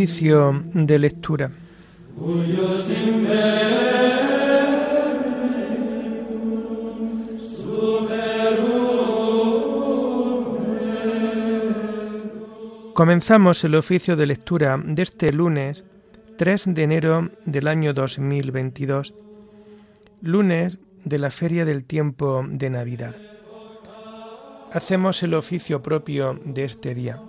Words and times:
Oficio 0.00 0.64
de 0.72 0.98
lectura. 0.98 1.50
Comenzamos 12.94 13.62
el 13.62 13.74
oficio 13.74 14.16
de 14.16 14.24
lectura 14.24 14.82
de 14.82 15.02
este 15.02 15.34
lunes 15.34 15.84
3 16.38 16.64
de 16.68 16.82
enero 16.82 17.30
del 17.44 17.68
año 17.68 17.92
2022, 17.92 19.12
lunes 20.22 20.78
de 21.04 21.18
la 21.18 21.30
Feria 21.30 21.66
del 21.66 21.84
Tiempo 21.84 22.42
de 22.48 22.70
Navidad. 22.70 23.16
Hacemos 24.72 25.22
el 25.22 25.34
oficio 25.34 25.82
propio 25.82 26.40
de 26.42 26.64
este 26.64 26.94
día. 26.94 27.20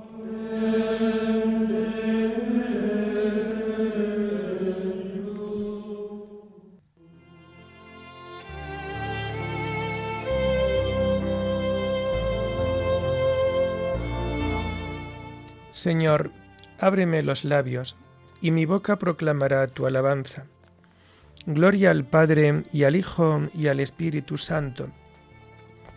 Señor, 15.82 16.30
ábreme 16.80 17.24
los 17.24 17.44
labios, 17.44 17.98
y 18.40 18.52
mi 18.52 18.66
boca 18.68 19.00
proclamará 19.00 19.66
tu 19.66 19.88
alabanza. 19.88 20.46
Gloria 21.48 21.90
al 21.90 22.06
Padre 22.06 22.62
y 22.72 22.84
al 22.84 22.96
Hijo 22.96 23.48
y 23.56 23.66
al 23.66 23.80
Espíritu 23.80 24.38
Santo, 24.38 24.90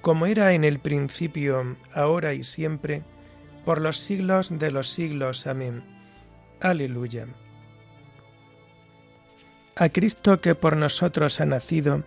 como 0.01 0.25
era 0.25 0.55
en 0.55 0.65
el 0.65 0.79
principio, 0.79 1.77
ahora 1.93 2.33
y 2.33 2.45
siempre, 2.45 3.03
por 3.67 3.83
los 3.83 3.99
siglos 3.99 4.59
de 4.59 4.71
los 4.71 4.89
siglos. 4.89 5.47
Amén. 5.47 5.85
Aleluya. 6.63 7.27
A 9.77 9.91
Cristo 9.91 10.41
que 10.41 10.55
por 10.55 10.79
nosotros 10.79 11.43
ha 11.43 11.45
nacido, 11.45 12.05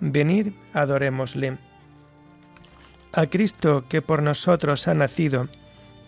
venid, 0.00 0.48
adorémosle. 0.72 1.58
A 3.12 3.26
Cristo 3.26 3.84
que 3.88 4.02
por 4.02 4.20
nosotros 4.20 4.88
ha 4.88 4.94
nacido, 4.94 5.48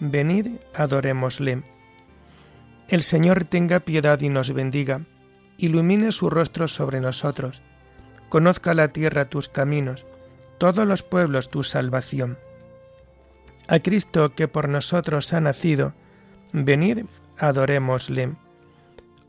venid, 0.03 0.49
adorémosle. 0.75 1.63
El 2.89 3.05
Señor 3.05 3.45
tenga 3.45 3.81
piedad 3.81 4.21
y 4.21 4.29
nos 4.29 4.53
bendiga, 4.53 5.03
ilumine 5.59 6.11
su 6.11 6.29
rostro 6.29 6.67
sobre 6.67 7.01
nosotros, 7.01 7.63
conozca 8.29 8.75
la 8.75 8.89
tierra 8.89 9.27
tus 9.27 9.49
caminos, 9.49 10.05
todos 10.59 10.87
los 10.87 11.05
pueblos 11.05 11.51
tu 11.51 11.63
salvación. 11.63 12.37
A 13.69 13.79
Cristo 13.79 14.35
que 14.35 14.49
por 14.49 14.69
nosotros 14.69 15.33
ha 15.33 15.41
nacido, 15.41 15.95
venid, 16.53 17.05
adorémosle. 17.39 18.35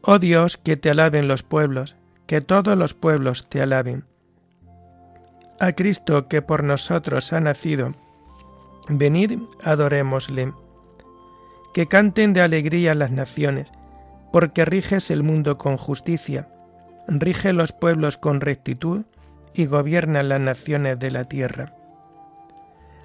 Oh 0.01 0.17
Dios, 0.17 0.57
que 0.57 0.75
te 0.75 0.89
alaben 0.89 1.27
los 1.27 1.43
pueblos, 1.43 1.95
que 2.25 2.41
todos 2.41 2.75
los 2.75 2.95
pueblos 2.95 3.47
te 3.47 3.61
alaben. 3.61 4.05
A 5.59 5.71
Cristo 5.73 6.27
que 6.27 6.41
por 6.41 6.63
nosotros 6.63 7.31
ha 7.31 7.39
nacido, 7.39 7.91
venid, 8.89 9.37
adorémosle 9.63 10.51
que 11.73 11.87
canten 11.87 12.33
de 12.33 12.41
alegría 12.41 12.93
las 12.93 13.11
naciones, 13.11 13.71
porque 14.31 14.65
riges 14.65 15.11
el 15.11 15.23
mundo 15.23 15.57
con 15.57 15.77
justicia, 15.77 16.47
rige 17.07 17.53
los 17.53 17.71
pueblos 17.71 18.17
con 18.17 18.41
rectitud 18.41 19.03
y 19.53 19.65
gobierna 19.65 20.23
las 20.23 20.39
naciones 20.39 20.99
de 20.99 21.11
la 21.11 21.25
tierra. 21.25 21.73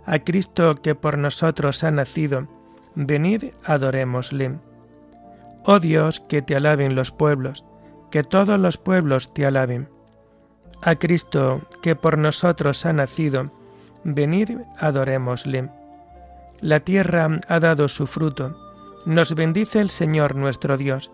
A 0.06 0.18
Cristo 0.20 0.74
que 0.74 0.94
por 0.94 1.18
nosotros 1.18 1.84
ha 1.84 1.90
nacido, 1.90 2.48
venid 2.94 3.52
adorémosle. 3.64 4.58
Oh 5.64 5.80
Dios, 5.80 6.20
que 6.20 6.40
te 6.40 6.56
alaben 6.56 6.94
los 6.94 7.10
pueblos, 7.10 7.64
que 8.10 8.22
todos 8.22 8.58
los 8.58 8.78
pueblos 8.78 9.34
te 9.34 9.44
alaben. 9.44 9.88
A 10.82 10.94
Cristo 10.94 11.60
que 11.82 11.94
por 11.94 12.16
nosotros 12.16 12.86
ha 12.86 12.92
nacido, 12.92 13.50
venid 14.04 14.50
adorémosle. 14.78 15.68
La 16.60 16.80
tierra 16.80 17.40
ha 17.48 17.60
dado 17.60 17.88
su 17.88 18.06
fruto. 18.06 18.67
Nos 19.06 19.34
bendice 19.34 19.80
el 19.80 19.90
Señor 19.90 20.34
nuestro 20.34 20.76
Dios. 20.76 21.10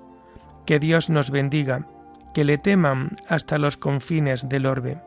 Que 0.67 0.79
Dios 0.79 1.11
nos 1.11 1.31
bendiga, 1.31 1.87
que 2.33 2.45
le 2.45 2.59
teman 2.59 3.17
hasta 3.29 3.59
los 3.59 3.77
confines 3.77 4.49
del 4.49 4.67
orbe. 4.67 4.99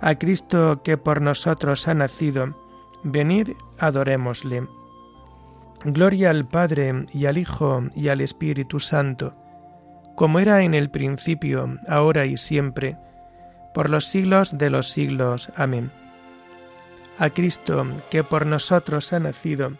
A 0.00 0.14
Cristo 0.14 0.82
que 0.82 0.96
por 0.96 1.20
nosotros 1.20 1.86
ha 1.88 1.94
nacido, 1.94 2.56
venid, 3.02 3.50
adorémosle. 3.78 4.66
Gloria 5.84 6.30
al 6.30 6.46
Padre 6.46 7.06
y 7.12 7.26
al 7.26 7.38
Hijo 7.38 7.84
y 7.94 8.08
al 8.08 8.20
Espíritu 8.20 8.80
Santo, 8.80 9.34
como 10.16 10.38
era 10.38 10.62
en 10.62 10.74
el 10.74 10.90
principio, 10.90 11.78
ahora 11.86 12.26
y 12.26 12.36
siempre, 12.36 12.96
por 13.74 13.90
los 13.90 14.06
siglos 14.06 14.56
de 14.56 14.70
los 14.70 14.90
siglos. 14.90 15.50
Amén 15.56 15.90
a 17.18 17.30
Cristo 17.30 17.86
que 18.10 18.22
por 18.22 18.46
nosotros 18.46 19.12
ha 19.12 19.18
nacido, 19.18 19.72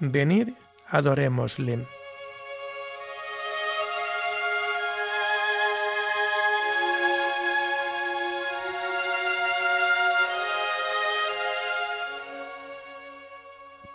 venid, 0.00 0.50
adorémosle. 0.92 1.84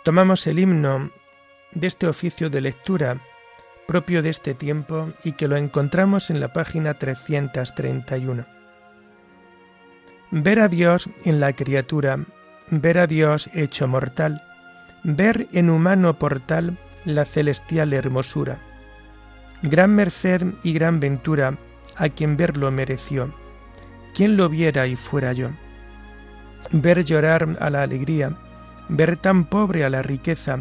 Tomamos 0.04 0.46
el 0.46 0.58
himno 0.58 1.10
de 1.72 1.86
este 1.86 2.06
oficio 2.06 2.50
de 2.50 2.60
lectura 2.60 3.20
propio 3.86 4.22
de 4.22 4.30
este 4.30 4.52
tiempo 4.52 5.12
y 5.24 5.32
que 5.32 5.48
lo 5.48 5.56
encontramos 5.56 6.28
en 6.28 6.40
la 6.40 6.52
página 6.52 6.98
331. 6.98 8.44
Ver 10.30 10.60
a 10.60 10.68
Dios 10.68 11.08
en 11.24 11.40
la 11.40 11.54
criatura 11.54 12.26
ver 12.70 12.98
a 12.98 13.06
Dios 13.06 13.48
hecho 13.54 13.88
mortal, 13.88 14.42
ver 15.02 15.48
en 15.52 15.70
humano 15.70 16.18
portal 16.18 16.78
la 17.08 17.24
celestial 17.24 17.94
hermosura. 17.94 18.58
Gran 19.62 19.94
merced 19.94 20.42
y 20.62 20.74
gran 20.74 21.00
ventura 21.00 21.56
a 21.96 22.10
quien 22.10 22.36
verlo 22.36 22.70
mereció. 22.70 23.34
Quien 24.14 24.36
lo 24.36 24.48
viera 24.48 24.86
y 24.86 24.94
fuera 24.94 25.32
yo. 25.32 25.50
Ver 26.70 27.04
llorar 27.04 27.56
a 27.60 27.70
la 27.70 27.82
alegría, 27.82 28.36
ver 28.90 29.16
tan 29.16 29.46
pobre 29.46 29.84
a 29.84 29.90
la 29.90 30.02
riqueza, 30.02 30.58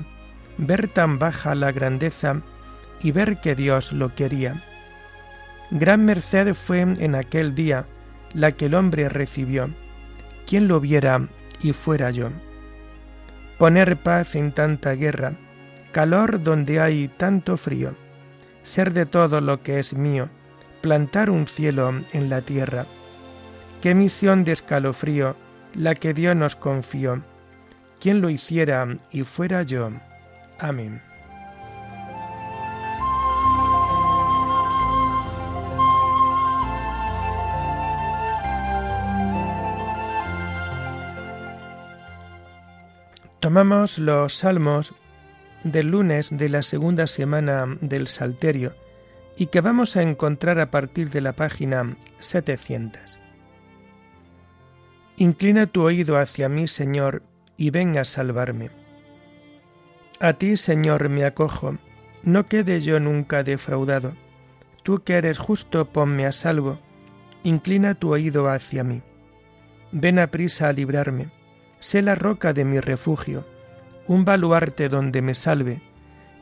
ver 0.58 0.90
tan 0.90 1.20
baja 1.20 1.54
la 1.54 1.72
grandeza 1.74 2.42
y 3.02 3.12
ver 3.12 3.42
que 3.42 3.54
Dios 3.54 3.92
lo 3.92 4.16
quería. 4.16 4.64
Gran 5.70 6.06
merced 6.06 6.54
fue 6.54 6.80
en 6.80 7.16
aquel 7.16 7.56
día 7.56 7.86
la 8.34 8.54
que 8.54 8.68
el 8.68 8.76
hombre 8.76 9.10
recibió. 9.10 9.70
Quien 10.48 10.70
lo 10.70 10.80
viera 10.80 11.28
y 11.62 11.74
fuera 11.74 12.10
yo. 12.12 12.30
Poner 13.58 13.98
paz 13.98 14.36
en 14.36 14.54
tanta 14.54 14.94
guerra, 14.94 15.34
calor 15.98 16.44
donde 16.44 16.80
hay 16.80 17.08
tanto 17.08 17.58
frío, 17.58 17.96
ser 18.62 18.94
de 18.94 19.08
todo 19.08 19.42
lo 19.42 19.64
que 19.64 19.80
es 19.80 19.96
mío, 19.96 20.30
plantar 20.80 21.32
un 21.32 21.48
cielo 21.48 21.92
en 22.14 22.30
la 22.30 22.44
tierra. 22.44 22.86
Qué 23.82 23.96
misión 23.96 24.44
de 24.44 24.52
escalofrío 24.52 25.36
la 25.74 25.96
que 25.96 26.14
Dios 26.14 26.36
nos 26.36 26.56
confió. 26.56 27.24
Quien 28.00 28.22
lo 28.22 28.30
hiciera 28.30 28.88
y 29.10 29.24
fuera 29.24 29.64
yo. 29.64 29.90
Amén. 30.60 31.02
Tomamos 43.40 43.98
los 43.98 44.36
salmos 44.36 44.94
del 45.72 45.92
lunes 45.92 46.30
de 46.32 46.50
la 46.50 46.62
segunda 46.62 47.08
semana 47.08 47.78
del 47.82 48.08
Salterio 48.08 48.74
y 49.36 49.48
que 49.48 49.62
vamos 49.62 49.96
a 49.96 50.02
encontrar 50.02 50.60
a 50.60 50.72
partir 50.72 51.10
de 51.10 51.22
la 51.22 51.34
página 51.34 51.96
700. 52.20 53.20
Inclina 55.18 55.66
tu 55.68 55.84
oído 55.84 56.18
hacia 56.18 56.50
mí, 56.50 56.68
Señor, 56.68 57.24
y 57.56 57.70
ven 57.70 57.98
a 57.98 58.06
salvarme. 58.06 58.70
A 60.20 60.34
ti, 60.34 60.58
Señor, 60.58 61.10
me 61.10 61.26
acojo, 61.26 61.78
no 62.24 62.48
quede 62.48 62.82
yo 62.82 63.00
nunca 63.00 63.44
defraudado. 63.44 64.14
Tú 64.84 65.04
que 65.04 65.14
eres 65.14 65.38
justo, 65.38 65.86
ponme 65.86 66.26
a 66.26 66.32
salvo, 66.32 66.80
inclina 67.44 67.96
tu 67.96 68.14
oído 68.14 68.50
hacia 68.50 68.84
mí. 68.84 69.02
Ven 69.92 70.20
a 70.20 70.28
prisa 70.28 70.70
a 70.70 70.74
librarme 70.74 71.32
sé 71.80 72.02
la 72.02 72.16
roca 72.16 72.54
de 72.54 72.66
mi 72.66 72.80
refugio, 72.80 73.46
un 74.08 74.26
baluarte 74.26 74.90
donde 74.90 75.22
me 75.22 75.34
salve, 75.34 75.82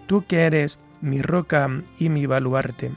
tú 0.07 0.25
que 0.25 0.41
eres 0.41 0.79
mi 1.01 1.21
roca 1.21 1.69
y 1.97 2.09
mi 2.09 2.25
baluarte. 2.25 2.91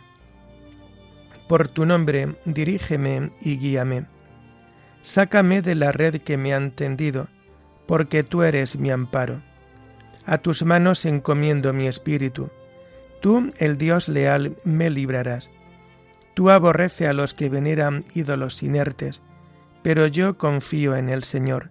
Por 1.48 1.68
tu 1.68 1.86
nombre 1.86 2.36
dirígeme 2.44 3.32
y 3.40 3.58
guíame. 3.58 4.06
Sácame 5.00 5.62
de 5.62 5.74
la 5.74 5.92
red 5.92 6.20
que 6.20 6.36
me 6.36 6.52
han 6.52 6.72
tendido, 6.72 7.28
porque 7.86 8.22
tú 8.22 8.42
eres 8.42 8.78
mi 8.78 8.90
amparo. 8.90 9.40
A 10.26 10.38
tus 10.38 10.62
manos 10.62 11.06
encomiendo 11.06 11.72
mi 11.72 11.86
espíritu, 11.86 12.50
Tú, 13.20 13.50
el 13.58 13.78
Dios 13.78 14.08
leal, 14.08 14.56
me 14.64 14.90
librarás. 14.90 15.50
Tú 16.34 16.50
aborrece 16.50 17.08
a 17.08 17.12
los 17.12 17.34
que 17.34 17.48
veneran 17.48 18.04
ídolos 18.14 18.62
inertes, 18.62 19.22
pero 19.82 20.06
yo 20.06 20.38
confío 20.38 20.94
en 20.96 21.08
el 21.08 21.24
Señor. 21.24 21.70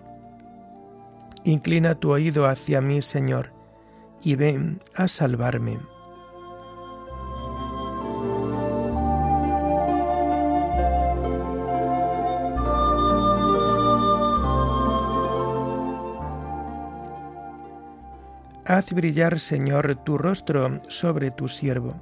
Inclina 1.43 1.95
tu 1.95 2.11
oído 2.11 2.45
hacia 2.47 2.81
mí, 2.81 3.01
Señor, 3.01 3.51
y 4.21 4.35
ven 4.35 4.79
a 4.95 5.07
salvarme. 5.07 5.79
Haz 18.65 18.93
brillar, 18.93 19.39
Señor, 19.39 19.95
tu 20.05 20.17
rostro 20.17 20.79
sobre 20.87 21.31
tu 21.31 21.49
siervo. 21.49 21.95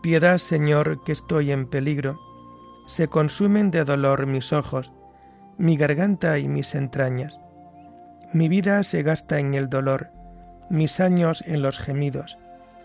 Piedad, 0.00 0.38
Señor, 0.38 1.02
que 1.04 1.12
estoy 1.12 1.50
en 1.50 1.66
peligro. 1.66 2.18
Se 2.86 3.08
consumen 3.08 3.70
de 3.70 3.84
dolor 3.84 4.26
mis 4.26 4.52
ojos, 4.52 4.92
mi 5.58 5.76
garganta 5.76 6.38
y 6.38 6.48
mis 6.48 6.74
entrañas. 6.74 7.40
Mi 8.32 8.48
vida 8.48 8.82
se 8.82 9.02
gasta 9.02 9.38
en 9.38 9.54
el 9.54 9.68
dolor, 9.68 10.10
mis 10.70 11.00
años 11.00 11.44
en 11.46 11.60
los 11.60 11.78
gemidos. 11.78 12.38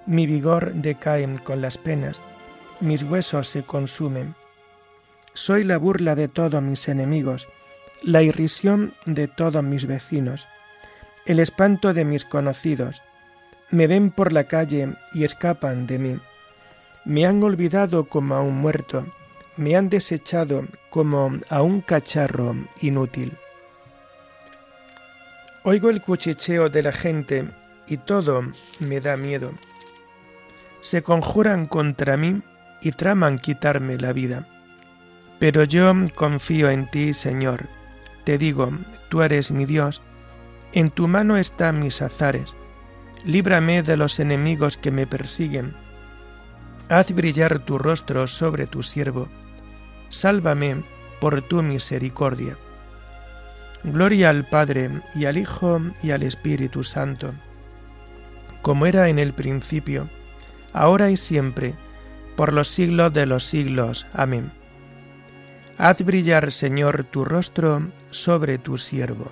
Mi 0.05 0.27
vigor 0.27 0.73
decae 0.73 1.27
con 1.43 1.61
las 1.61 1.77
penas, 1.77 2.21
mis 2.81 3.03
huesos 3.03 3.47
se 3.47 3.63
consumen. 3.63 4.35
Soy 5.33 5.63
la 5.63 5.77
burla 5.77 6.15
de 6.15 6.27
todos 6.27 6.61
mis 6.61 6.89
enemigos, 6.89 7.47
la 8.03 8.21
irrisión 8.21 8.93
de 9.05 9.27
todos 9.29 9.63
mis 9.63 9.85
vecinos 9.85 10.47
el 11.25 11.39
espanto 11.39 11.93
de 11.93 12.03
mis 12.03 12.25
conocidos. 12.25 13.01
Me 13.69 13.87
ven 13.87 14.11
por 14.11 14.33
la 14.33 14.45
calle 14.45 14.95
y 15.13 15.23
escapan 15.23 15.87
de 15.87 15.97
mí. 15.97 16.19
Me 17.05 17.25
han 17.25 17.41
olvidado 17.43 18.05
como 18.05 18.35
a 18.35 18.41
un 18.41 18.55
muerto, 18.57 19.05
me 19.57 19.75
han 19.75 19.89
desechado 19.89 20.65
como 20.89 21.33
a 21.49 21.61
un 21.61 21.81
cacharro 21.81 22.55
inútil. 22.81 23.37
Oigo 25.63 25.89
el 25.89 26.01
cuchicheo 26.01 26.69
de 26.69 26.83
la 26.83 26.91
gente 26.91 27.49
y 27.87 27.97
todo 27.97 28.43
me 28.79 28.99
da 28.99 29.15
miedo. 29.17 29.53
Se 30.81 31.01
conjuran 31.03 31.65
contra 31.65 32.17
mí 32.17 32.41
y 32.81 32.91
traman 32.91 33.39
quitarme 33.39 33.97
la 33.97 34.11
vida. 34.11 34.47
Pero 35.39 35.63
yo 35.63 35.93
confío 36.15 36.69
en 36.69 36.89
ti, 36.89 37.13
Señor. 37.13 37.67
Te 38.25 38.37
digo, 38.37 38.71
tú 39.09 39.21
eres 39.21 39.51
mi 39.51 39.65
Dios 39.65 40.01
en 40.73 40.89
tu 40.89 41.07
mano 41.07 41.37
están 41.37 41.79
mis 41.79 42.01
azares. 42.01 42.55
Líbrame 43.25 43.83
de 43.83 43.95
los 43.95 44.19
enemigos 44.19 44.75
que 44.75 44.89
me 44.89 45.05
persiguen. 45.05 45.75
Haz 46.89 47.11
brillar 47.11 47.59
tu 47.59 47.77
rostro 47.77 48.25
sobre 48.25 48.65
tu 48.65 48.81
siervo. 48.81 49.29
Sálvame 50.09 50.83
por 51.19 51.41
tu 51.41 51.63
misericordia. 51.63 52.57
Gloria 53.83 54.29
al 54.29 54.47
Padre 54.47 55.01
y 55.13 55.25
al 55.25 55.37
Hijo 55.37 55.81
y 56.01 56.11
al 56.11 56.23
Espíritu 56.23 56.83
Santo, 56.83 57.33
como 58.61 58.85
era 58.85 59.09
en 59.09 59.19
el 59.19 59.33
principio, 59.33 60.09
ahora 60.71 61.09
y 61.09 61.17
siempre, 61.17 61.75
por 62.35 62.53
los 62.53 62.69
siglos 62.69 63.13
de 63.13 63.25
los 63.25 63.43
siglos. 63.43 64.07
Amén. 64.13 64.51
Haz 65.77 66.03
brillar, 66.03 66.51
Señor, 66.51 67.03
tu 67.05 67.25
rostro 67.25 67.91
sobre 68.09 68.57
tu 68.57 68.77
siervo. 68.77 69.31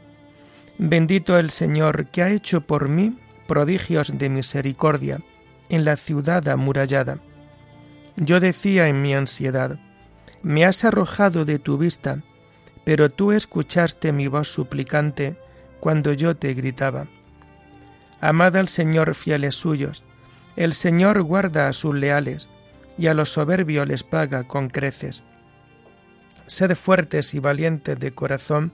Bendito 0.83 1.37
el 1.37 1.51
Señor 1.51 2.07
que 2.07 2.23
ha 2.23 2.31
hecho 2.31 2.61
por 2.61 2.89
mí 2.89 3.15
prodigios 3.45 4.17
de 4.17 4.29
misericordia 4.29 5.21
en 5.69 5.85
la 5.85 5.95
ciudad 5.95 6.47
amurallada. 6.47 7.19
Yo 8.15 8.39
decía 8.39 8.87
en 8.87 8.99
mi 8.99 9.13
ansiedad, 9.13 9.77
me 10.41 10.65
has 10.65 10.83
arrojado 10.83 11.45
de 11.45 11.59
tu 11.59 11.77
vista, 11.77 12.23
pero 12.83 13.11
tú 13.11 13.31
escuchaste 13.31 14.11
mi 14.11 14.25
voz 14.25 14.47
suplicante 14.47 15.37
cuando 15.79 16.13
yo 16.13 16.35
te 16.35 16.55
gritaba. 16.55 17.05
Amad 18.19 18.55
al 18.55 18.67
Señor 18.67 19.13
fieles 19.13 19.53
suyos, 19.53 20.03
el 20.55 20.73
Señor 20.73 21.21
guarda 21.21 21.67
a 21.67 21.73
sus 21.73 21.93
leales, 21.93 22.49
y 22.97 23.05
a 23.05 23.13
los 23.13 23.29
soberbios 23.29 23.87
les 23.87 24.01
paga 24.01 24.47
con 24.47 24.67
creces. 24.67 25.21
Sed 26.47 26.73
fuertes 26.73 27.35
y 27.35 27.39
valientes 27.39 27.99
de 27.99 28.13
corazón, 28.13 28.73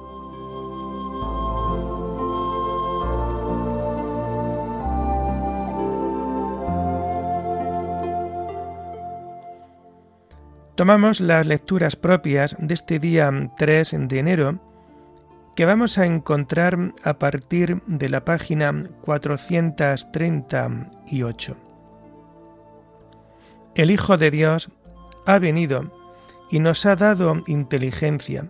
Tomamos 10.81 11.21
las 11.21 11.45
lecturas 11.45 11.95
propias 11.95 12.57
de 12.59 12.73
este 12.73 12.97
día 12.97 13.31
3 13.55 13.97
de 14.07 14.17
enero 14.17 14.59
que 15.55 15.65
vamos 15.65 15.99
a 15.99 16.07
encontrar 16.07 16.95
a 17.03 17.19
partir 17.19 17.83
de 17.85 18.09
la 18.09 18.25
página 18.25 18.73
438. 19.01 21.55
El 23.75 23.91
Hijo 23.91 24.17
de 24.17 24.31
Dios 24.31 24.71
ha 25.27 25.37
venido 25.37 25.91
y 26.49 26.57
nos 26.57 26.87
ha 26.87 26.95
dado 26.95 27.43
inteligencia 27.45 28.49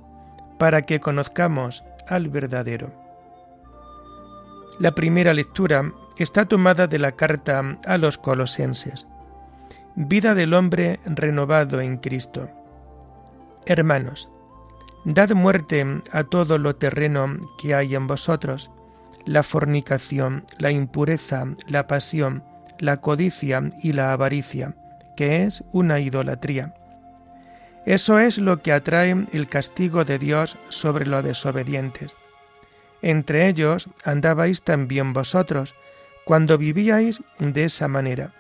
para 0.57 0.83
que 0.83 1.01
conozcamos 1.01 1.83
al 2.07 2.29
verdadero. 2.29 2.93
La 4.79 4.95
primera 4.95 5.33
lectura 5.33 5.91
está 6.15 6.45
tomada 6.45 6.87
de 6.87 6.97
la 6.97 7.11
carta 7.11 7.77
a 7.85 7.97
los 7.97 8.17
colosenses 8.17 9.05
vida 9.95 10.35
del 10.35 10.53
hombre 10.53 10.99
renovado 11.05 11.81
en 11.81 11.97
Cristo. 11.97 12.49
Hermanos, 13.65 14.29
dad 15.05 15.31
muerte 15.31 15.85
a 16.11 16.23
todo 16.23 16.57
lo 16.57 16.75
terreno 16.75 17.37
que 17.59 17.75
hay 17.75 17.95
en 17.95 18.07
vosotros, 18.07 18.71
la 19.25 19.43
fornicación, 19.43 20.45
la 20.57 20.71
impureza, 20.71 21.45
la 21.67 21.87
pasión, 21.87 22.43
la 22.79 22.97
codicia 22.97 23.69
y 23.83 23.93
la 23.93 24.13
avaricia, 24.13 24.75
que 25.15 25.43
es 25.43 25.63
una 25.71 25.99
idolatría. 25.99 26.73
Eso 27.85 28.19
es 28.19 28.37
lo 28.37 28.61
que 28.61 28.73
atrae 28.73 29.25
el 29.33 29.47
castigo 29.47 30.05
de 30.05 30.19
Dios 30.19 30.57
sobre 30.69 31.05
los 31.05 31.23
desobedientes. 31.23 32.15
Entre 33.01 33.47
ellos 33.47 33.89
andabais 34.05 34.61
también 34.61 35.13
vosotros, 35.13 35.75
cuando 36.25 36.59
vivíais 36.59 37.23
de 37.39 37.63
esa 37.63 37.87
manera 37.87 38.31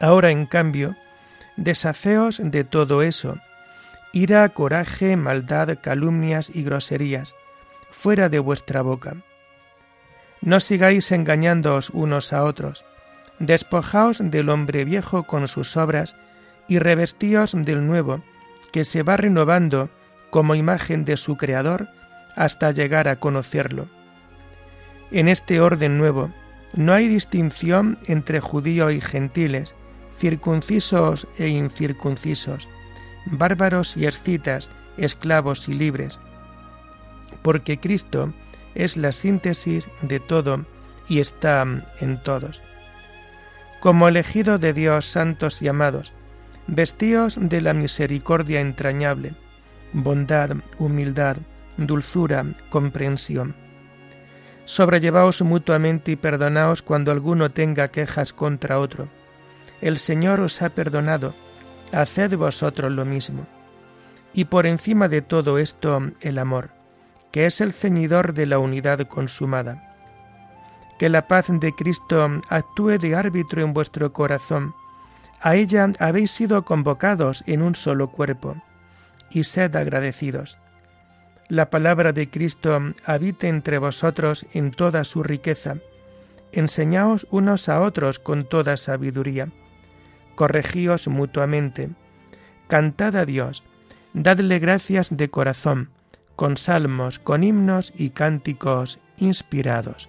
Ahora, 0.00 0.30
en 0.30 0.46
cambio, 0.46 0.96
deshaceos 1.56 2.40
de 2.42 2.64
todo 2.64 3.02
eso, 3.02 3.38
ira, 4.12 4.48
coraje, 4.50 5.16
maldad, 5.16 5.78
calumnias 5.80 6.54
y 6.54 6.62
groserías, 6.62 7.34
fuera 7.90 8.28
de 8.28 8.38
vuestra 8.38 8.82
boca. 8.82 9.16
No 10.40 10.58
sigáis 10.60 11.12
engañándoos 11.12 11.90
unos 11.90 12.32
a 12.32 12.44
otros, 12.44 12.84
despojaos 13.38 14.18
del 14.22 14.48
hombre 14.48 14.84
viejo 14.84 15.24
con 15.24 15.46
sus 15.48 15.76
obras 15.76 16.16
y 16.68 16.78
revestíos 16.78 17.54
del 17.56 17.86
nuevo, 17.86 18.22
que 18.72 18.84
se 18.84 19.02
va 19.02 19.16
renovando 19.16 19.90
como 20.30 20.54
imagen 20.54 21.04
de 21.04 21.16
su 21.16 21.36
Creador 21.36 21.88
hasta 22.34 22.70
llegar 22.70 23.08
a 23.08 23.16
conocerlo. 23.16 23.88
En 25.10 25.28
este 25.28 25.60
orden 25.60 25.98
nuevo 25.98 26.32
no 26.74 26.94
hay 26.94 27.06
distinción 27.06 27.98
entre 28.06 28.40
judíos 28.40 28.92
y 28.92 29.00
gentiles, 29.00 29.74
circuncisos 30.22 31.26
e 31.36 31.48
incircuncisos, 31.48 32.68
bárbaros 33.26 33.96
y 33.96 34.06
escitas, 34.06 34.70
esclavos 34.96 35.68
y 35.68 35.72
libres, 35.72 36.20
porque 37.42 37.80
Cristo 37.80 38.32
es 38.76 38.96
la 38.96 39.10
síntesis 39.10 39.88
de 40.00 40.20
todo 40.20 40.64
y 41.08 41.18
está 41.18 41.66
en 41.98 42.22
todos. 42.22 42.62
Como 43.80 44.06
elegido 44.06 44.58
de 44.58 44.72
Dios 44.72 45.06
santos 45.06 45.60
y 45.60 45.66
amados, 45.66 46.12
vestíos 46.68 47.36
de 47.40 47.60
la 47.60 47.74
misericordia 47.74 48.60
entrañable, 48.60 49.34
bondad, 49.92 50.50
humildad, 50.78 51.38
dulzura, 51.76 52.46
comprensión. 52.70 53.56
Sobrellevaos 54.66 55.42
mutuamente 55.42 56.12
y 56.12 56.16
perdonaos 56.16 56.80
cuando 56.80 57.10
alguno 57.10 57.50
tenga 57.50 57.88
quejas 57.88 58.32
contra 58.32 58.78
otro. 58.78 59.08
El 59.82 59.98
Señor 59.98 60.40
os 60.40 60.62
ha 60.62 60.70
perdonado, 60.70 61.34
haced 61.92 62.34
vosotros 62.36 62.90
lo 62.90 63.04
mismo. 63.04 63.46
Y 64.32 64.46
por 64.46 64.64
encima 64.64 65.08
de 65.08 65.20
todo 65.20 65.58
esto, 65.58 66.00
el 66.22 66.38
amor, 66.38 66.70
que 67.30 67.44
es 67.44 67.60
el 67.60 67.74
ceñidor 67.74 68.32
de 68.32 68.46
la 68.46 68.58
unidad 68.58 69.06
consumada. 69.06 69.94
Que 70.98 71.10
la 71.10 71.28
paz 71.28 71.48
de 71.50 71.74
Cristo 71.74 72.40
actúe 72.48 72.96
de 72.98 73.14
árbitro 73.14 73.60
en 73.60 73.74
vuestro 73.74 74.14
corazón. 74.14 74.74
A 75.42 75.56
ella 75.56 75.90
habéis 75.98 76.30
sido 76.30 76.64
convocados 76.64 77.44
en 77.46 77.60
un 77.60 77.74
solo 77.74 78.08
cuerpo, 78.08 78.56
y 79.30 79.44
sed 79.44 79.76
agradecidos 79.76 80.56
la 81.52 81.68
palabra 81.68 82.14
de 82.14 82.30
Cristo 82.30 82.80
habite 83.04 83.48
entre 83.48 83.76
vosotros 83.76 84.46
en 84.54 84.70
toda 84.70 85.04
su 85.04 85.22
riqueza. 85.22 85.76
Enseñaos 86.50 87.26
unos 87.30 87.68
a 87.68 87.82
otros 87.82 88.18
con 88.18 88.44
toda 88.44 88.78
sabiduría. 88.78 89.48
Corregíos 90.34 91.08
mutuamente. 91.08 91.90
Cantad 92.68 93.16
a 93.16 93.24
Dios. 93.24 93.64
Dadle 94.14 94.58
gracias 94.58 95.16
de 95.16 95.30
corazón, 95.30 95.90
con 96.36 96.56
salmos, 96.56 97.18
con 97.18 97.44
himnos 97.44 97.92
y 97.96 98.10
cánticos 98.10 98.98
inspirados. 99.18 100.08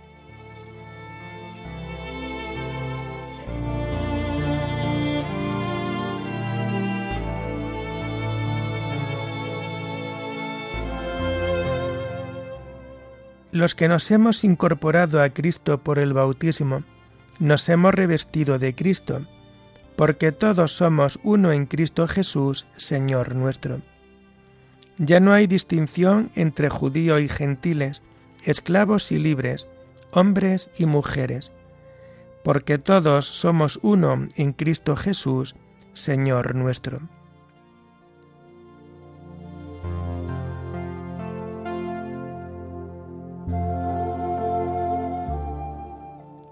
Los 13.54 13.76
que 13.76 13.88
nos 13.88 14.10
hemos 14.10 14.44
incorporado 14.44 15.22
a 15.22 15.30
Cristo 15.30 15.78
por 15.78 16.00
el 16.00 16.14
bautismo, 16.14 16.84
nos 17.38 17.70
hemos 17.70 17.94
revestido 17.94 18.58
de 18.58 18.74
Cristo, 18.74 19.28
porque 19.96 20.32
todos 20.32 20.72
somos 20.72 21.20
uno 21.24 21.52
en 21.52 21.66
Cristo 21.66 22.08
Jesús, 22.08 22.66
Señor 22.76 23.36
nuestro. 23.36 23.82
Ya 24.98 25.20
no 25.20 25.34
hay 25.34 25.48
distinción 25.48 26.32
entre 26.36 26.70
judíos 26.70 27.22
y 27.22 27.28
gentiles, 27.28 28.04
esclavos 28.44 29.12
y 29.12 29.20
libres, 29.20 29.68
hombres 30.12 30.70
y 30.78 30.86
mujeres, 30.86 31.52
porque 32.44 32.78
todos 32.78 33.26
somos 33.26 33.80
uno 33.82 34.28
en 34.36 34.54
Cristo 34.54 34.96
Jesús, 34.96 35.56
Señor 35.94 36.56
nuestro. 36.56 37.02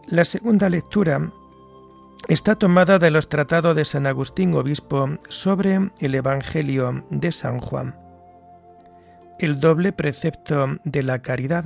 La 0.08 0.26
segunda 0.26 0.68
lectura 0.68 1.32
está 2.28 2.56
tomada 2.56 3.00
de 3.00 3.12
los 3.12 3.30
tratados 3.30 3.76
de 3.76 3.86
San 3.86 4.08
Agustín 4.08 4.54
Obispo 4.56 5.10
sobre 5.30 5.92
el 6.00 6.16
Evangelio 6.16 7.06
de 7.10 7.32
San 7.32 7.60
Juan. 7.60 7.96
El 9.40 9.60
doble 9.60 9.92
precepto 9.92 10.78
de 10.84 11.04
la 11.04 11.22
caridad. 11.22 11.66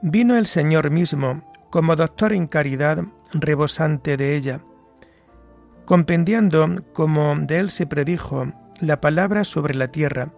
Vino 0.00 0.36
el 0.36 0.46
Señor 0.46 0.90
mismo 0.90 1.42
como 1.70 1.96
doctor 1.96 2.32
en 2.32 2.46
caridad 2.46 3.04
rebosante 3.32 4.16
de 4.16 4.36
ella, 4.36 4.60
compendiando, 5.84 6.76
como 6.92 7.34
de 7.36 7.58
él 7.58 7.70
se 7.70 7.86
predijo, 7.86 8.52
la 8.80 9.00
palabra 9.00 9.44
sobre 9.44 9.74
la 9.74 9.88
tierra, 9.88 10.30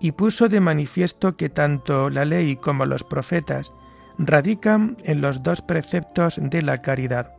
y 0.00 0.12
puso 0.12 0.48
de 0.48 0.60
manifiesto 0.60 1.36
que 1.36 1.48
tanto 1.48 2.08
la 2.10 2.24
ley 2.24 2.56
como 2.56 2.86
los 2.86 3.04
profetas 3.04 3.72
radican 4.16 4.96
en 5.04 5.20
los 5.20 5.42
dos 5.42 5.62
preceptos 5.62 6.40
de 6.42 6.62
la 6.62 6.78
caridad. 6.78 7.37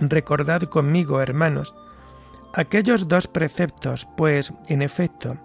Recordad 0.00 0.62
conmigo, 0.62 1.20
hermanos, 1.20 1.74
aquellos 2.54 3.06
dos 3.06 3.28
preceptos, 3.28 4.08
pues, 4.16 4.52
en 4.68 4.82
efecto, 4.82 5.36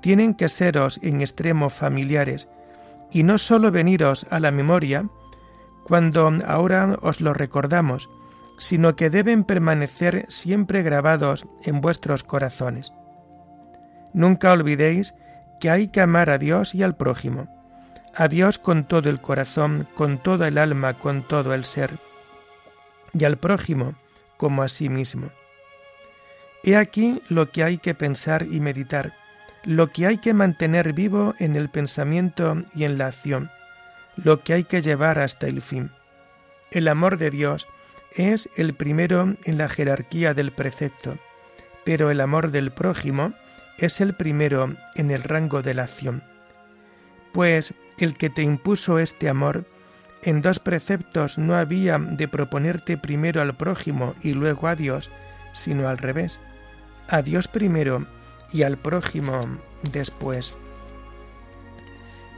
tienen 0.00 0.34
que 0.34 0.48
seros 0.48 1.00
en 1.02 1.20
extremo 1.20 1.70
familiares, 1.70 2.48
y 3.10 3.22
no 3.22 3.38
sólo 3.38 3.70
veniros 3.70 4.26
a 4.30 4.38
la 4.40 4.50
memoria, 4.50 5.08
cuando 5.84 6.30
ahora 6.46 6.98
os 7.00 7.20
lo 7.20 7.32
recordamos, 7.32 8.08
sino 8.58 8.96
que 8.96 9.10
deben 9.10 9.44
permanecer 9.44 10.26
siempre 10.28 10.82
grabados 10.82 11.46
en 11.64 11.80
vuestros 11.80 12.24
corazones. 12.24 12.92
Nunca 14.12 14.52
olvidéis 14.52 15.14
que 15.60 15.70
hay 15.70 15.88
que 15.88 16.00
amar 16.00 16.30
a 16.30 16.38
Dios 16.38 16.74
y 16.74 16.82
al 16.82 16.96
prójimo 16.96 17.48
a 18.16 18.28
Dios 18.28 18.58
con 18.58 18.84
todo 18.84 19.10
el 19.10 19.20
corazón, 19.20 19.86
con 19.94 20.18
toda 20.18 20.48
el 20.48 20.56
alma, 20.56 20.94
con 20.94 21.22
todo 21.22 21.52
el 21.52 21.64
ser, 21.64 21.90
y 23.18 23.24
al 23.24 23.38
prójimo 23.38 23.94
como 24.36 24.62
a 24.62 24.68
sí 24.68 24.88
mismo. 24.88 25.30
He 26.62 26.76
aquí 26.76 27.22
lo 27.28 27.50
que 27.50 27.62
hay 27.62 27.78
que 27.78 27.94
pensar 27.94 28.46
y 28.50 28.60
meditar, 28.60 29.14
lo 29.64 29.88
que 29.88 30.06
hay 30.06 30.18
que 30.18 30.34
mantener 30.34 30.92
vivo 30.92 31.34
en 31.38 31.56
el 31.56 31.68
pensamiento 31.68 32.56
y 32.74 32.84
en 32.84 32.98
la 32.98 33.08
acción, 33.08 33.50
lo 34.16 34.42
que 34.42 34.54
hay 34.54 34.64
que 34.64 34.82
llevar 34.82 35.18
hasta 35.18 35.46
el 35.46 35.62
fin. 35.62 35.90
El 36.70 36.88
amor 36.88 37.18
de 37.18 37.30
Dios 37.30 37.68
es 38.12 38.48
el 38.56 38.74
primero 38.74 39.36
en 39.44 39.58
la 39.58 39.68
jerarquía 39.68 40.34
del 40.34 40.52
precepto, 40.52 41.18
pero 41.84 42.10
el 42.10 42.20
amor 42.20 42.50
del 42.50 42.72
prójimo 42.72 43.32
es 43.78 44.00
el 44.00 44.14
primero 44.14 44.74
en 44.94 45.10
el 45.10 45.22
rango 45.22 45.62
de 45.62 45.74
la 45.74 45.84
acción. 45.84 46.24
Pues 47.32 47.74
el 47.98 48.16
que 48.16 48.30
te 48.30 48.42
impuso 48.42 48.98
este 48.98 49.28
amor, 49.28 49.66
en 50.26 50.42
dos 50.42 50.58
preceptos 50.58 51.38
no 51.38 51.56
había 51.56 51.98
de 51.98 52.26
proponerte 52.26 52.98
primero 52.98 53.40
al 53.40 53.56
prójimo 53.56 54.16
y 54.20 54.34
luego 54.34 54.66
a 54.66 54.74
Dios, 54.74 55.12
sino 55.52 55.88
al 55.88 55.98
revés, 55.98 56.40
a 57.08 57.22
Dios 57.22 57.46
primero 57.46 58.04
y 58.52 58.64
al 58.64 58.76
prójimo 58.76 59.40
después. 59.92 60.58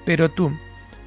Pero 0.04 0.28
tú, 0.28 0.52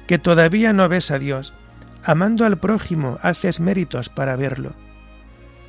que 0.08 0.18
todavía 0.18 0.72
no 0.72 0.88
ves 0.88 1.12
a 1.12 1.20
Dios, 1.20 1.54
amando 2.02 2.44
al 2.44 2.58
prójimo 2.58 3.16
haces 3.22 3.60
méritos 3.60 4.08
para 4.08 4.34
verlo. 4.34 4.74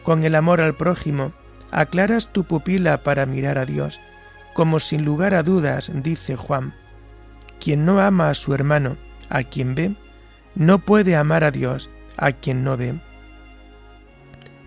Con 0.02 0.24
el 0.24 0.34
amor 0.34 0.62
al 0.62 0.76
prójimo, 0.76 1.32
aclaras 1.70 2.34
tu 2.34 2.46
pupila 2.46 3.04
para 3.04 3.28
mirar 3.28 3.60
a 3.60 3.66
Dios, 3.66 4.02
como 4.56 4.80
sin 4.80 5.06
lugar 5.06 5.36
a 5.36 5.44
dudas 5.44 5.92
dice 5.94 6.36
Juan. 6.36 6.74
Quien 7.60 7.86
no 7.86 8.02
ama 8.02 8.32
a 8.32 8.34
su 8.34 8.56
hermano, 8.56 8.98
a 9.30 9.44
quien 9.44 9.76
ve, 9.76 9.96
no 10.56 10.80
puede 10.80 11.16
amar 11.16 11.44
a 11.44 11.52
Dios, 11.52 11.90
a 12.18 12.32
quien 12.32 12.64
no 12.64 12.78
ve. 12.78 13.00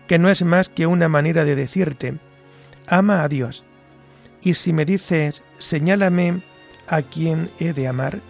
Que 0.06 0.18
no 0.18 0.28
es 0.28 0.42
más 0.42 0.68
que 0.68 0.86
una 0.86 1.08
manera 1.08 1.44
de 1.44 1.56
decirte, 1.56 2.14
ama 2.86 3.22
a 3.22 3.28
Dios. 3.28 3.64
Y 4.42 4.54
si 4.54 4.72
me 4.72 4.84
dices, 4.84 5.42
señálame 5.58 6.42
a 6.88 7.02
quien 7.02 7.50
he 7.58 7.72
de 7.72 7.88
amar, 7.88 8.20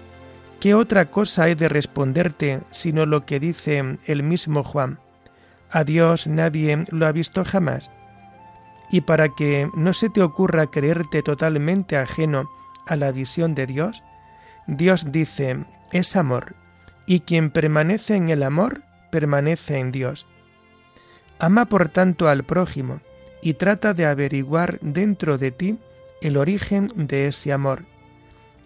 ¿qué 0.61 0.75
otra 0.75 1.07
cosa 1.07 1.49
he 1.49 1.55
de 1.55 1.69
responderte 1.69 2.61
sino 2.71 3.07
lo 3.07 3.27
que 3.27 3.41
dice 3.41 3.99
el 4.07 4.23
mismo 4.23 4.63
Juan? 4.63 4.99
A 5.71 5.85
Dios 5.85 6.27
nadie 6.27 6.85
lo 6.91 7.07
ha 7.07 7.13
visto 7.13 7.45
jamás. 7.45 7.91
Y 8.91 9.03
para 9.03 9.29
que 9.29 9.69
no 9.75 9.93
se 9.93 10.09
te 10.09 10.23
ocurra 10.23 10.69
creerte 10.69 11.23
totalmente 11.23 11.97
ajeno 11.97 12.49
a 12.87 12.97
la 12.97 13.11
visión 13.11 13.55
de 13.55 13.67
Dios, 13.67 14.03
Dios 14.69 15.11
dice, 15.11 15.65
es 15.93 16.17
amor, 16.17 16.55
y 17.07 17.21
quien 17.21 17.51
permanece 17.51 18.17
en 18.17 18.29
el 18.29 18.43
amor, 18.43 18.83
permanece 19.11 19.79
en 19.79 19.93
Dios. 19.93 20.27
Ama 21.39 21.67
por 21.67 21.89
tanto 21.89 22.29
al 22.29 22.45
prójimo 22.45 23.01
y 23.43 23.55
trata 23.55 23.95
de 23.95 24.07
averiguar 24.07 24.79
dentro 24.81 25.39
de 25.39 25.53
ti 25.53 25.79
el 26.21 26.37
origen 26.37 26.89
de 26.97 27.29
ese 27.29 27.53
amor. 27.53 27.85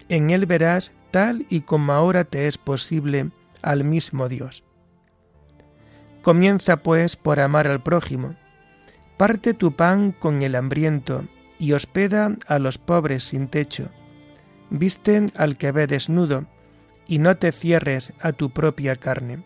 En 0.08 0.30
él 0.30 0.46
verás 0.46 0.92
tal 1.10 1.46
y 1.50 1.60
como 1.60 1.92
ahora 1.92 2.24
te 2.24 2.46
es 2.46 2.58
posible 2.58 3.30
al 3.62 3.84
mismo 3.84 4.28
Dios. 4.28 4.64
Comienza 6.22 6.78
pues 6.78 7.16
por 7.16 7.40
amar 7.40 7.66
al 7.66 7.82
prójimo. 7.82 8.34
Parte 9.16 9.54
tu 9.54 9.72
pan 9.72 10.12
con 10.12 10.42
el 10.42 10.54
hambriento 10.54 11.24
y 11.58 11.72
hospeda 11.72 12.34
a 12.46 12.58
los 12.58 12.78
pobres 12.78 13.24
sin 13.24 13.48
techo. 13.48 13.88
Viste 14.70 15.26
al 15.36 15.56
que 15.56 15.72
ve 15.72 15.86
desnudo 15.86 16.46
y 17.10 17.18
no 17.18 17.36
te 17.36 17.50
cierres 17.50 18.12
a 18.20 18.30
tu 18.30 18.50
propia 18.50 18.94
carne. 18.94 19.42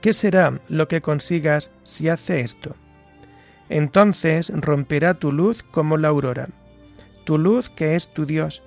¿Qué 0.00 0.14
será 0.14 0.60
lo 0.66 0.88
que 0.88 1.02
consigas 1.02 1.70
si 1.82 2.08
hace 2.08 2.40
esto? 2.40 2.74
Entonces 3.68 4.50
romperá 4.54 5.12
tu 5.12 5.30
luz 5.30 5.62
como 5.62 5.98
la 5.98 6.08
aurora, 6.08 6.48
tu 7.24 7.36
luz 7.36 7.68
que 7.68 7.96
es 7.96 8.08
tu 8.08 8.24
Dios, 8.24 8.62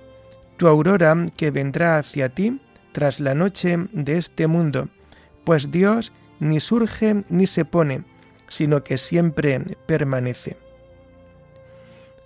tu 0.56 0.68
aurora 0.68 1.26
que 1.36 1.50
vendrá 1.50 1.98
hacia 1.98 2.28
ti 2.28 2.60
tras 2.92 3.18
la 3.18 3.34
noche 3.34 3.76
de 3.92 4.16
este 4.16 4.46
mundo, 4.46 4.88
pues 5.42 5.72
Dios 5.72 6.12
ni 6.38 6.60
surge 6.60 7.24
ni 7.28 7.48
se 7.48 7.64
pone, 7.64 8.04
sino 8.46 8.84
que 8.84 8.96
siempre 8.96 9.60
permanece. 9.86 10.56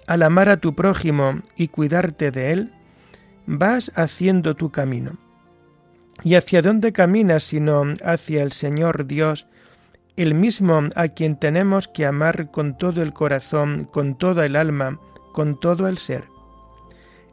Al 0.06 0.22
amar 0.22 0.50
a 0.50 0.58
tu 0.58 0.74
prójimo 0.74 1.40
y 1.56 1.68
cuidarte 1.68 2.30
de 2.30 2.52
él, 2.52 2.72
vas 3.46 3.90
haciendo 3.94 4.54
tu 4.54 4.70
camino. 4.70 5.29
¿Y 6.22 6.34
hacia 6.34 6.62
dónde 6.62 6.92
caminas 6.92 7.44
sino 7.44 7.82
hacia 8.04 8.42
el 8.42 8.52
Señor 8.52 9.06
Dios, 9.06 9.46
el 10.16 10.34
mismo 10.34 10.80
a 10.96 11.08
quien 11.08 11.36
tenemos 11.36 11.88
que 11.88 12.04
amar 12.04 12.50
con 12.50 12.76
todo 12.76 13.02
el 13.02 13.12
corazón, 13.12 13.88
con 13.90 14.16
toda 14.16 14.44
el 14.44 14.56
alma, 14.56 15.00
con 15.32 15.58
todo 15.58 15.88
el 15.88 15.98
ser? 15.98 16.24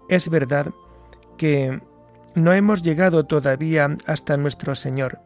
Es 0.10 0.29
verdad 0.29 0.67
que 1.38 1.82
no 2.36 2.53
hemos 2.53 2.82
llegado 2.82 3.25
todavía 3.25 3.98
hasta 4.06 4.38
nuestro 4.38 4.75
Señor, 4.75 5.20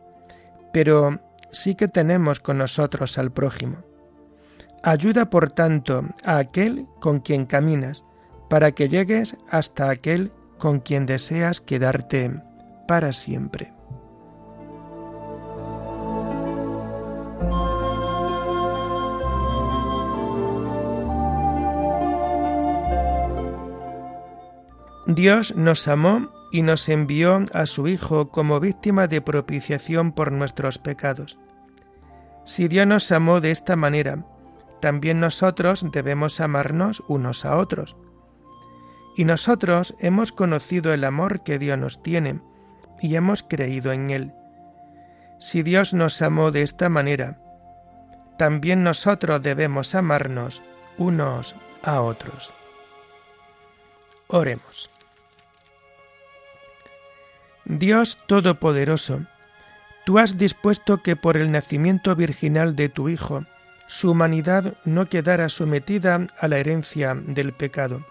pero 0.74 1.20
sí 1.52 1.76
que 1.76 1.88
tenemos 1.88 2.40
con 2.40 2.58
nosotros 2.58 3.18
al 3.18 3.32
prójimo. 3.32 3.78
Ayuda, 4.84 5.30
por 5.30 5.52
tanto, 5.52 6.06
a 6.26 6.38
aquel 6.38 6.88
con 7.00 7.20
quien 7.20 7.46
caminas, 7.46 8.04
para 8.50 8.72
que 8.72 8.90
llegues 8.90 9.38
hasta 9.50 9.90
aquel 9.90 10.32
con 10.58 10.80
quien 10.80 11.06
deseas 11.06 11.62
quedarte 11.62 12.42
para 12.92 13.14
siempre. 13.14 13.72
Dios 25.08 25.56
nos 25.56 25.88
amó 25.88 26.28
y 26.52 26.64
nos 26.64 26.90
envió 26.90 27.46
a 27.54 27.66
su 27.66 27.88
Hijo 27.88 28.30
como 28.30 28.60
víctima 28.60 29.08
de 29.08 29.22
propiciación 29.22 30.12
por 30.12 30.34
nuestros 30.34 30.78
pecados. 30.78 31.40
Si 32.44 32.68
Dios 32.68 32.88
nos 32.88 33.10
amó 33.14 33.40
de 33.40 33.52
esta 33.52 33.78
manera, 33.78 34.26
también 34.82 35.22
nosotros 35.22 35.86
debemos 35.94 36.42
amarnos 36.42 37.02
unos 37.08 37.46
a 37.46 37.56
otros. 37.56 37.96
Y 39.16 39.24
nosotros 39.24 39.96
hemos 40.00 40.34
conocido 40.34 40.92
el 40.92 41.06
amor 41.06 41.42
que 41.42 41.58
Dios 41.58 41.78
nos 41.78 42.04
tiene 42.04 42.42
y 43.02 43.16
hemos 43.16 43.44
creído 43.44 43.92
en 43.92 44.10
Él. 44.12 44.34
Si 45.40 45.64
Dios 45.64 45.94
nos 45.94 46.22
amó 46.22 46.52
de 46.52 46.62
esta 46.62 46.88
manera, 46.88 47.38
también 48.38 48.84
nosotros 48.84 49.42
debemos 49.42 49.96
amarnos 49.96 50.62
unos 50.98 51.56
a 51.84 52.02
otros. 52.02 52.52
Oremos. 54.28 54.90
Dios 57.66 58.18
Todopoderoso, 58.28 59.22
tú 60.06 60.20
has 60.20 60.38
dispuesto 60.38 61.02
que 61.02 61.16
por 61.16 61.38
el 61.38 61.52
nacimiento 61.52 62.16
virginal 62.16 62.76
de 62.76 62.90
tu 62.90 63.10
Hijo, 63.10 63.46
su 63.88 64.12
humanidad 64.12 64.76
no 64.86 65.08
quedara 65.08 65.50
sometida 65.50 66.28
a 66.40 66.48
la 66.48 66.58
herencia 66.58 67.14
del 67.14 67.54
pecado. 67.54 68.06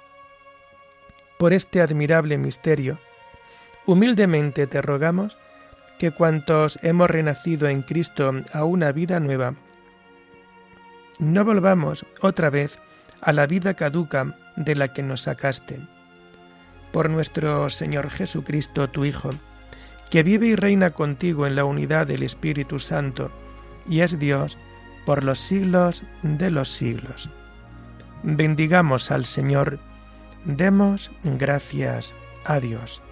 Por 1.39 1.53
este 1.53 1.81
admirable 1.81 2.39
misterio, 2.39 2.99
humildemente 3.91 4.69
te 4.69 4.81
rogamos 4.81 5.37
que 5.99 6.13
cuantos 6.13 6.79
hemos 6.83 7.11
renacido 7.11 7.69
en 7.69 7.83
Cristo 7.83 8.33
a 8.53 8.65
una 8.65 8.93
vida 8.93 9.19
nueva, 9.19 9.55
no 11.19 11.45
volvamos 11.45 12.07
otra 12.21 12.51
vez 12.51 12.79
a 13.21 13.33
la 13.33 13.47
vida 13.47 13.75
caduca 13.75 14.37
de 14.57 14.77
la 14.77 14.93
que 14.93 15.03
nos 15.03 15.23
sacaste. 15.23 15.81
Por 16.93 17.11
nuestro 17.11 17.69
Señor 17.69 18.11
Jesucristo, 18.11 18.89
tu 18.89 19.05
Hijo, 19.05 19.31
que 20.09 20.23
vive 20.23 20.47
y 20.47 20.57
reina 20.57 20.91
contigo 20.91 21.47
en 21.47 21.57
la 21.57 21.65
unidad 21.65 22.07
del 22.07 22.23
Espíritu 22.23 22.79
Santo, 22.79 23.31
y 23.89 24.01
es 24.01 24.19
Dios 24.19 24.57
por 25.05 25.25
los 25.25 25.41
siglos 25.41 26.05
de 26.23 26.51
los 26.51 26.69
siglos. 26.69 27.29
Bendigamos 28.23 29.11
al 29.11 29.27
Señor, 29.27 29.81
demos 30.45 31.11
gracias 31.25 32.15
a 32.45 32.61
Dios. 32.61 33.03